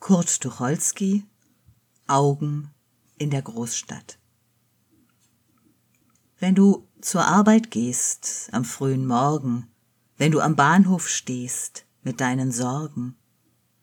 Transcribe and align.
Kurt 0.00 0.40
Tucholsky 0.40 1.24
Augen 2.06 2.70
in 3.18 3.30
der 3.30 3.42
Großstadt. 3.42 4.18
Wenn 6.38 6.54
du 6.54 6.88
zur 7.00 7.24
Arbeit 7.24 7.72
gehst 7.72 8.48
am 8.52 8.64
frühen 8.64 9.06
Morgen, 9.06 9.66
wenn 10.16 10.30
du 10.30 10.40
am 10.40 10.54
Bahnhof 10.54 11.08
stehst 11.08 11.84
mit 12.02 12.20
deinen 12.20 12.52
Sorgen, 12.52 13.16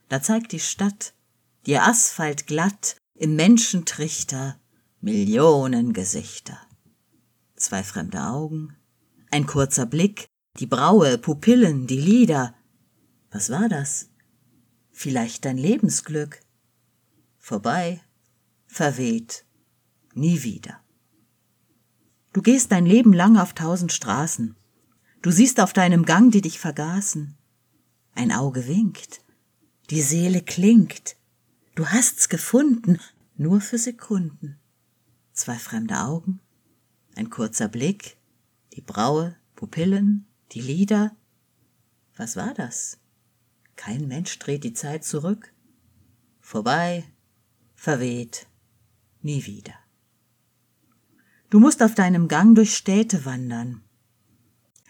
da 0.08 0.22
zeigt 0.22 0.54
die 0.54 0.60
Stadt 0.60 1.14
dir 1.66 1.84
Asphalt 1.84 2.48
glatt 2.48 2.96
im 3.14 3.36
Menschentrichter 3.36 4.58
Millionen 5.02 5.92
Gesichter. 5.92 6.58
Zwei 7.58 7.84
fremde 7.84 8.22
Augen, 8.22 8.76
ein 9.32 9.46
kurzer 9.46 9.86
Blick, 9.86 10.28
die 10.60 10.66
Braue, 10.66 11.18
Pupillen, 11.18 11.88
die 11.88 12.00
Lider. 12.00 12.56
Was 13.32 13.50
war 13.50 13.68
das? 13.68 14.10
Vielleicht 14.98 15.44
dein 15.44 15.58
Lebensglück. 15.58 16.40
Vorbei, 17.38 18.02
verweht, 18.66 19.44
nie 20.14 20.42
wieder. 20.42 20.82
Du 22.32 22.42
gehst 22.42 22.72
dein 22.72 22.86
Leben 22.86 23.12
lang 23.12 23.38
auf 23.38 23.52
tausend 23.52 23.92
Straßen. 23.92 24.56
Du 25.22 25.32
siehst 25.32 25.60
auf 25.60 25.74
deinem 25.74 26.06
Gang, 26.06 26.32
die 26.32 26.40
dich 26.40 26.60
vergaßen. 26.60 27.38
Ein 28.14 28.32
Auge 28.32 28.68
winkt, 28.68 29.20
die 29.90 30.02
Seele 30.02 30.42
klingt. 30.42 31.18
Du 31.76 31.86
hast's 31.88 32.30
gefunden, 32.30 32.98
nur 33.36 33.60
für 33.60 33.78
Sekunden. 33.78 34.58
Zwei 35.34 35.60
fremde 35.60 36.00
Augen, 36.00 36.40
ein 37.16 37.30
kurzer 37.30 37.68
Blick, 37.68 38.16
die 38.74 38.82
Braue, 38.82 39.36
Pupillen, 39.56 40.26
die 40.54 40.62
Lieder. 40.62 41.14
Was 42.16 42.38
war 42.38 42.54
das? 42.54 42.98
Kein 43.76 44.08
Mensch 44.08 44.38
dreht 44.40 44.64
die 44.64 44.74
Zeit 44.74 45.04
zurück. 45.04 45.54
Vorbei, 46.40 47.04
verweht, 47.74 48.48
nie 49.22 49.46
wieder. 49.46 49.74
Du 51.50 51.60
musst 51.60 51.82
auf 51.84 51.96
deinem 51.96 52.28
Gang 52.28 52.56
durch 52.56 52.76
Städte 52.76 53.26
wandern, 53.26 53.84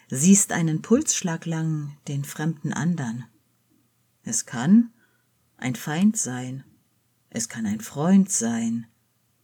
siehst 0.10 0.52
einen 0.52 0.82
Pulsschlag 0.82 1.46
lang 1.46 1.98
den 2.08 2.24
fremden 2.24 2.74
andern. 2.74 3.26
Es 4.24 4.46
kann 4.46 4.94
ein 5.58 5.76
Feind 5.76 6.18
sein, 6.18 6.64
es 7.30 7.50
kann 7.50 7.66
ein 7.66 7.82
Freund 7.82 8.32
sein, 8.32 8.88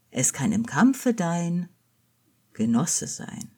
es 0.10 0.34
kann 0.34 0.52
im 0.52 0.66
Kampfe 0.66 1.14
dein 1.14 1.70
Genosse 2.54 3.08
sein. 3.08 3.52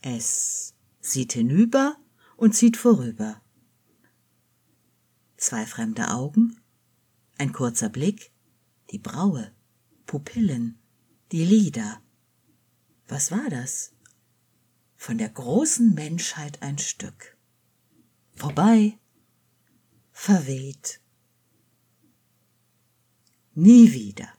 Es 0.00 0.74
sieht 1.00 1.32
hinüber 1.32 1.96
und 2.36 2.54
zieht 2.54 2.76
vorüber. 2.76 3.40
Zwei 5.38 5.66
fremde 5.66 6.10
Augen, 6.10 6.60
ein 7.38 7.52
kurzer 7.52 7.88
Blick, 7.88 8.32
die 8.90 8.98
Braue, 8.98 9.52
Pupillen, 10.04 10.80
die 11.30 11.44
Lieder. 11.44 12.02
Was 13.06 13.30
war 13.30 13.48
das? 13.48 13.92
Von 14.96 15.16
der 15.16 15.28
großen 15.28 15.94
Menschheit 15.94 16.60
ein 16.60 16.76
Stück. 16.78 17.36
Vorbei, 18.34 18.98
verweht. 20.10 21.00
Nie 23.54 23.92
wieder. 23.92 24.37